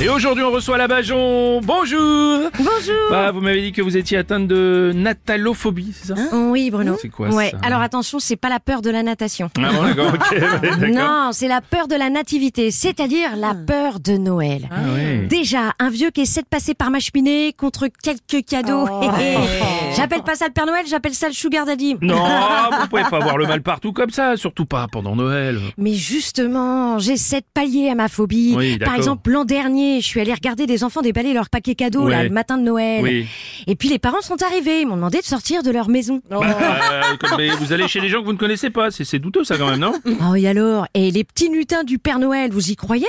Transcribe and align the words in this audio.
Et 0.00 0.08
aujourd'hui, 0.08 0.44
on 0.44 0.52
reçoit 0.52 0.78
la 0.78 0.86
Bajon. 0.86 1.60
Bonjour. 1.60 2.50
Bonjour. 2.56 3.10
Bah, 3.10 3.32
vous 3.32 3.40
m'avez 3.40 3.62
dit 3.62 3.72
que 3.72 3.82
vous 3.82 3.96
étiez 3.96 4.16
atteinte 4.16 4.46
de 4.46 4.92
natalophobie, 4.94 5.92
c'est 5.92 6.14
ça 6.14 6.14
oui, 6.32 6.70
Bruno. 6.70 6.96
C'est 7.02 7.08
quoi, 7.08 7.30
Ouais. 7.30 7.50
ça 7.50 7.58
Alors 7.64 7.80
attention, 7.80 8.20
c'est 8.20 8.36
pas 8.36 8.48
la 8.48 8.60
peur 8.60 8.80
de 8.80 8.90
la 8.90 9.02
natation. 9.02 9.50
Ah 9.58 9.72
bon, 9.72 9.82
d'accord, 9.82 10.12
ouais. 10.30 10.90
Non, 10.92 11.30
c'est 11.32 11.48
la 11.48 11.60
peur 11.60 11.88
de 11.88 11.96
la 11.96 12.10
nativité, 12.10 12.70
c'est-à-dire 12.70 13.34
la 13.36 13.54
peur 13.56 13.98
de 13.98 14.12
Noël. 14.12 14.68
Ah 14.70 14.76
ouais. 14.94 15.26
Déjà, 15.28 15.72
un 15.80 15.90
vieux 15.90 16.10
qui 16.10 16.20
essaie 16.20 16.42
de 16.42 16.46
passer 16.46 16.74
par 16.74 16.92
ma 16.92 17.00
cheminée 17.00 17.52
contre 17.58 17.88
quelques 17.88 18.46
cadeaux. 18.46 18.86
j'appelle 19.96 20.22
pas 20.22 20.36
ça 20.36 20.46
le 20.46 20.52
Père 20.52 20.66
Noël, 20.66 20.86
j'appelle 20.88 21.14
ça 21.14 21.26
le 21.26 21.34
Sugar 21.34 21.66
Daddy. 21.66 21.96
Non, 22.02 22.14
vous 22.82 22.86
pouvez 22.88 23.02
pas 23.02 23.16
avoir 23.16 23.36
le 23.36 23.48
mal 23.48 23.62
partout 23.62 23.92
comme 23.92 24.10
ça, 24.10 24.36
surtout 24.36 24.64
pas 24.64 24.86
pendant 24.92 25.16
Noël. 25.16 25.58
Mais 25.76 25.94
justement, 25.94 27.00
j'essaie 27.00 27.40
de 27.40 27.46
pallier 27.52 27.90
à 27.90 27.96
ma 27.96 28.06
phobie. 28.06 28.54
Oui. 28.56 28.78
Par 28.78 28.94
exemple, 28.94 29.28
l'an 29.32 29.44
dernier, 29.44 29.87
je 30.00 30.06
suis 30.06 30.20
allée 30.20 30.32
regarder 30.34 30.66
des 30.66 30.84
enfants 30.84 31.00
déballer 31.02 31.32
leurs 31.32 31.48
paquets 31.50 31.74
cadeaux 31.74 32.04
Ouais. 32.04 32.10
là, 32.12 32.22
le 32.24 32.30
matin 32.30 32.56
de 32.58 32.62
Noël. 32.62 33.02
Oui. 33.02 33.26
Et 33.66 33.74
puis 33.74 33.88
les 33.88 33.98
parents 33.98 34.20
sont 34.20 34.40
arrivés, 34.42 34.82
ils 34.82 34.86
m'ont 34.86 34.96
demandé 34.96 35.18
de 35.18 35.24
sortir 35.24 35.62
de 35.62 35.70
leur 35.70 35.88
maison. 35.88 36.20
Euh, 36.30 36.36
comme- 37.20 37.36
mais 37.38 37.48
vous 37.50 37.72
allez 37.72 37.88
chez 37.88 38.00
des 38.00 38.08
gens 38.08 38.20
que 38.20 38.24
vous 38.26 38.32
ne 38.32 38.38
connaissez 38.38 38.70
pas, 38.70 38.90
c'est 38.90 39.18
douteux 39.18 39.44
ça 39.44 39.56
quand 39.58 39.68
même, 39.70 39.80
non 39.80 39.92
Oh 40.30 40.34
et 40.34 40.46
alors 40.48 40.86
Et 40.94 41.10
les 41.10 41.24
petits 41.24 41.48
lutins 41.48 41.84
du 41.84 41.98
Père 41.98 42.18
Noël, 42.18 42.50
vous 42.52 42.70
y 42.70 42.76
croyez 42.76 43.06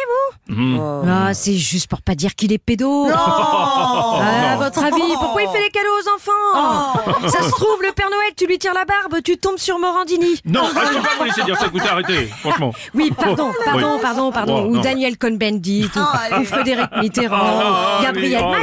vous 0.47 0.55
Mhm. 0.55 0.79
Ah, 1.07 1.33
c'est 1.33 1.53
juste 1.55 1.87
pour 1.87 2.01
pas 2.01 2.15
dire 2.15 2.33
qu'il 2.35 2.51
est 2.51 2.57
pédo. 2.57 3.07
Ah, 3.13 4.53
à 4.53 4.57
votre 4.57 4.83
avis, 4.83 5.01
pourquoi 5.19 5.41
il 5.43 5.49
fait 5.49 5.61
les 5.63 5.69
cadeaux 5.69 5.89
aux 6.03 6.08
enfants 6.19 7.27
Ça 7.27 7.43
se 7.43 7.51
trouve, 7.51 7.81
le 7.81 7.91
Père 7.93 8.09
Noël, 8.09 8.31
tu 8.35 8.45
lui 8.45 8.57
tires 8.57 8.73
la 8.73 8.85
barbe, 8.85 9.21
tu 9.23 9.37
tombes 9.37 9.57
sur 9.57 9.79
Morandini. 9.79 10.39
Non, 10.45 10.61
ah, 10.75 10.81
je 10.91 10.97
peux 10.97 11.01
pas 11.01 11.09
vous 11.17 11.23
laisser 11.25 11.43
dire 11.43 11.57
ça, 11.57 11.67
écoutez, 11.67 11.87
arrêtez, 11.87 12.25
franchement. 12.39 12.73
Oui, 12.93 13.11
pardon, 13.15 13.51
pardon, 13.65 13.93
Oui. 13.95 14.01
pardon, 14.01 14.31
pardon. 14.31 14.63
Oh, 14.65 14.69
ou 14.69 14.75
non. 14.75 14.81
Daniel 14.81 15.17
Cohn-Bendit, 15.17 15.89
ou, 15.95 16.39
ou 16.39 16.45
Frédéric 16.45 16.89
Mitterrand, 17.01 17.61
Oh, 17.61 18.03
Gabriel 18.03 18.43
oh 18.43 18.53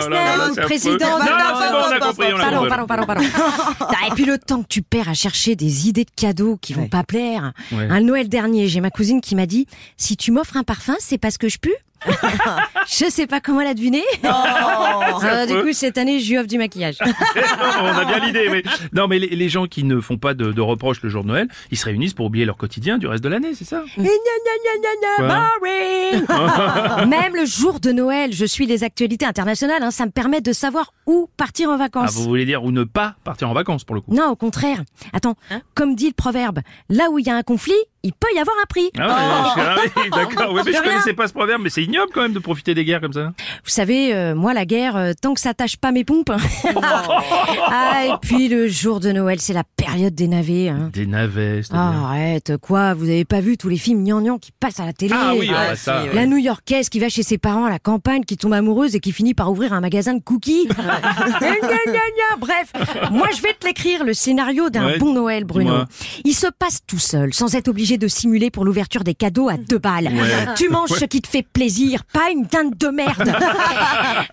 le 0.57 0.63
président 0.63 1.19
Non, 1.19 1.25
non, 1.25 1.61
c'est 1.61 1.71
bon, 1.71 1.79
on 1.89 1.93
a 1.93 1.99
compris, 2.01 2.33
on 2.33 2.39
a 2.39 2.43
Pardon, 2.51 2.69
pardon, 2.69 2.87
pardon, 2.87 3.07
pardon. 3.07 3.23
Et 4.07 4.15
puis 4.15 4.25
le 4.25 4.39
temps 4.39 4.63
que 4.63 4.69
tu 4.69 4.83
perds 4.83 5.09
à 5.09 5.15
chercher 5.15 5.57
des 5.57 5.89
idées 5.89 6.05
de 6.05 6.11
cadeaux 6.15 6.59
qui 6.61 6.75
vont 6.75 6.89
pas 6.89 7.03
plaire. 7.03 7.53
Ouais. 7.73 7.89
Un 7.91 8.01
Noël 8.01 8.29
dernier, 8.29 8.69
j'ai 8.69 8.81
ma 8.81 8.91
cousine 8.91 9.21
qui 9.21 9.35
m'a 9.35 9.47
dit 9.47 9.67
si 9.97 10.17
tu 10.17 10.31
m'offres 10.31 10.57
un 10.57 10.63
parfum, 10.63 10.95
c'est 10.99 11.19
parce 11.19 11.39
que 11.39 11.49
je 11.49 11.59
pue. 11.59 11.75
je 12.87 13.11
sais 13.11 13.27
pas 13.27 13.41
comment 13.41 13.63
la 13.63 13.75
deviner. 13.75 14.05
Ah, 14.23 15.47
du 15.47 15.55
coup, 15.63 15.73
cette 15.73 15.99
année, 15.99 16.21
je 16.21 16.31
lui 16.31 16.39
offre 16.39 16.47
du 16.47 16.59
maquillage. 16.59 16.99
on 17.83 17.87
a 17.99 18.05
bien 18.05 18.19
l'idée, 18.25 18.49
mais 18.51 18.63
non, 18.93 19.09
mais 19.09 19.19
les, 19.19 19.29
les 19.29 19.49
gens 19.49 19.67
qui 19.67 19.85
ne 19.85 20.01
font 20.01 20.19
pas 20.19 20.35
de, 20.35 20.53
de 20.53 20.61
reproches 20.61 21.03
le 21.03 21.09
jour 21.09 21.23
de 21.23 21.29
Noël, 21.29 21.49
ils 21.71 21.77
se 21.77 21.85
réunissent 21.85 22.15
pour 22.15 22.27
oublier 22.27 22.45
leur 22.45 22.57
quotidien 22.57 22.99
du 22.99 23.07
reste 23.07 23.23
de 23.25 23.29
l'année, 23.29 23.55
c'est 23.55 23.65
ça 23.65 23.83
Et 23.97 24.01
gna, 24.03 24.09
gna, 24.09 24.53
gna, 24.65 24.81
gna, 24.81 25.29
gna, 25.29 25.49
boring. 25.61 27.09
Même 27.09 27.35
le 27.37 27.45
jour 27.45 27.81
de 27.81 27.93
Noël, 27.93 28.33
je 28.33 28.45
suis 28.45 28.67
les 28.67 28.85
actualités 28.85 29.27
internationales. 29.27 29.83
hein, 29.83 29.91
ça 29.91 30.07
me 30.07 30.11
permet 30.11 30.41
de 30.41 30.53
savoir 30.53 30.93
où 31.07 31.29
partir 31.37 31.71
en 31.71 31.75
Ah, 31.75 31.77
vacances. 31.79 32.15
vous 32.15 32.25
voulez 32.25 32.45
dire 32.45 32.65
ou 32.65 32.71
ne 32.73 32.85
pas 32.85 33.17
partir 33.25 33.49
en 33.51 33.53
vacances 33.55 33.85
pour 33.85 33.95
le 33.95 34.01
coup 34.01 34.13
Non, 34.15 34.31
au 34.31 34.37
contraire. 34.37 34.83
Attends, 35.13 35.37
comme 35.75 35.95
dit 35.95 36.09
le 36.09 36.15
proverbe, 36.15 36.61
là 36.89 37.11
où 37.11 37.19
il 37.19 37.27
y 37.27 37.31
a 37.31 37.37
un 37.37 37.43
conflit, 37.43 37.75
il 38.07 38.13
peut 38.13 38.29
y 38.35 38.39
avoir 38.39 38.57
un 38.63 38.67
prix. 38.67 38.91
Ah, 38.99 39.07
ouais, 39.09 39.63
ah 39.63 39.77
oui, 39.97 40.11
d'accord. 40.15 40.53
Ouais, 40.53 40.63
mais 40.65 40.73
je 40.73 40.79
rien. 40.79 40.91
connaissais 40.91 41.13
pas 41.13 41.27
ce 41.27 41.33
proverbe, 41.33 41.61
mais 41.63 41.71
c'est 41.71 41.83
ignoble 41.83 42.13
quand 42.15 42.23
même 42.23 42.33
de 42.33 42.39
profiter 42.39 42.73
des 42.75 42.85
guerres 42.85 43.01
comme 43.01 43.13
ça. 43.13 43.33
Vous 43.65 43.71
savez, 43.71 44.15
euh, 44.15 44.35
moi, 44.37 44.55
la 44.55 44.65
guerre, 44.65 44.97
euh, 44.97 45.13
tant 45.21 45.35
que 45.35 45.41
ça 45.41 45.55
tâche 45.55 45.77
pas 45.77 45.91
mes 45.91 46.05
pompes. 46.05 46.31
ah, 47.67 48.05
et 48.07 48.13
puis 48.23 48.49
le 48.49 48.69
jour 48.69 49.01
de 49.01 49.11
Noël, 49.11 49.41
c'est 49.41 49.53
la 49.53 49.65
période 49.97 50.15
des 50.15 50.29
navets. 50.29 50.69
hein. 50.69 50.91
Des 50.93 51.07
navets, 51.07 51.63
c'est-à-dire. 51.63 52.01
Ah, 52.05 52.09
arrête, 52.11 52.53
quoi 52.61 52.93
Vous 52.93 53.05
avez 53.05 53.25
pas 53.25 53.41
vu 53.41 53.57
tous 53.57 53.71
les 53.71 53.79
films 53.79 54.03
gnangnang 54.05 54.39
qui 54.39 54.53
passent 54.53 54.79
à 54.79 54.85
la 54.85 54.93
télé? 54.93 55.15
Ah 55.17 55.33
oui, 55.35 55.51
ah, 55.57 55.75
ça. 55.75 56.03
ouais. 56.05 56.13
La 56.13 56.27
New-Yorkaise 56.27 56.91
qui 56.91 56.99
va 57.01 57.09
chez 57.09 57.23
ses 57.23 57.39
parents 57.39 57.65
à 57.65 57.71
la 57.71 57.79
campagne, 57.79 58.23
qui 58.25 58.37
tombe 58.37 58.53
amoureuse 58.53 58.95
et 58.95 59.01
qui 59.01 59.11
finit 59.13 59.33
par 59.33 59.51
ouvrir 59.51 59.73
un 59.73 59.81
magasin 59.81 60.13
de 60.13 60.21
cookies. 60.23 60.69
Bref, 62.39 62.73
moi 63.11 63.29
je 63.35 63.41
vais 63.41 63.55
te 63.59 63.67
l'écrire, 63.67 64.05
le 64.05 64.13
scénario 64.13 64.69
d'un 64.71 64.87
Ouais. 64.87 64.99
bon 64.99 65.13
Noël, 65.15 65.45
Bruno. 65.45 65.85
Il 66.25 66.35
se 66.35 66.47
passe 66.59 66.81
tout 66.87 66.99
seul, 66.99 67.33
sans 67.33 67.55
être 67.55 67.69
obligé 67.69 67.97
de 67.99 68.07
simuler 68.09 68.51
pour 68.51 68.65
l'ouverture 68.65 69.03
des 69.03 69.15
cadeaux 69.15 69.49
à 69.49 69.57
deux 69.57 69.79
balles. 69.79 70.11
Tu 70.57 70.69
manges 70.69 70.91
ce 70.91 71.05
qui 71.07 71.23
te 71.23 71.29
fait 71.29 71.43
plaisir, 71.43 72.05
pas 72.13 72.31
une 72.31 72.43
dinde 72.45 72.77
de 72.77 72.89
merde. 72.89 73.33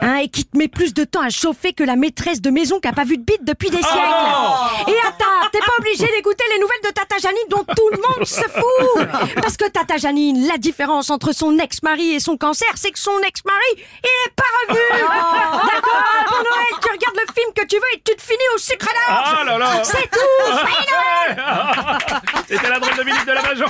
Hein, 0.01 0.17
et 0.23 0.27
qui 0.27 0.43
te 0.45 0.57
met 0.57 0.67
plus 0.67 0.93
de 0.93 1.03
temps 1.03 1.21
à 1.21 1.29
chauffer 1.29 1.71
que 1.73 1.83
la 1.83 1.95
maîtresse 1.95 2.41
de 2.41 2.49
maison 2.49 2.79
qui 2.79 2.87
a 2.87 2.93
pas 2.93 3.05
vu 3.05 3.17
de 3.17 3.21
bite 3.23 3.43
depuis 3.45 3.69
des 3.69 3.77
siècles. 3.77 4.87
Et 4.87 4.93
attends, 5.07 5.47
t'es 5.53 5.59
pas 5.59 5.73
obligé 5.77 6.07
d'écouter 6.07 6.43
les 6.51 6.59
nouvelles 6.59 6.81
de 6.83 6.89
Tata 6.89 7.17
Janine 7.19 7.47
dont 7.47 7.63
tout 7.63 7.89
le 7.91 7.97
monde 7.97 8.25
se 8.25 8.41
fout. 8.41 9.35
Parce 9.41 9.55
que 9.55 9.69
Tata 9.69 9.97
Janine, 9.97 10.47
la 10.47 10.57
différence 10.57 11.11
entre 11.11 11.31
son 11.31 11.57
ex-mari 11.59 12.15
et 12.15 12.19
son 12.19 12.37
cancer, 12.37 12.67
c'est 12.75 12.91
que 12.91 12.99
son 12.99 13.19
ex-mari, 13.19 13.59
il 13.75 14.09
est 14.25 14.33
pas 14.35 14.43
revu. 14.67 14.81
D'accord 14.99 16.03
Pour 16.25 16.39
Noël, 16.39 16.73
tu 16.81 16.91
regardes 16.91 17.15
le 17.15 17.33
film 17.33 17.53
que 17.55 17.65
tu 17.67 17.75
veux 17.75 17.93
et 17.93 18.01
tu 18.03 18.15
te 18.15 18.21
finis 18.21 18.49
au 18.55 18.57
sucre 18.57 18.87
d'orge. 18.87 19.35
Ah 19.39 19.43
là 19.45 19.57
là 19.59 19.83
C'est 19.83 20.09
tout. 20.09 20.19
C'était 22.49 22.69
la 22.69 22.79
drôle 22.79 22.97
de 22.97 23.03
minute 23.03 23.25
de 23.27 23.31
la 23.31 23.41
Bajon 23.43 23.69